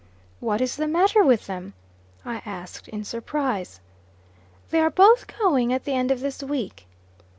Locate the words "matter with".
0.87-1.45